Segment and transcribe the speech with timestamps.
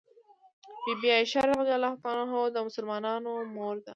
[0.83, 1.69] بي بي عائشه رض
[2.55, 3.89] د مسلمانانو مور ده